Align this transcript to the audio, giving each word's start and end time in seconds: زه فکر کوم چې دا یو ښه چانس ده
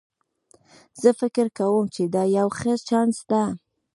زه 1.01 1.09
فکر 1.19 1.45
کوم 1.57 1.85
چې 1.95 2.03
دا 2.13 2.23
یو 2.37 2.47
ښه 2.57 2.73
چانس 2.87 3.17
ده 3.31 3.43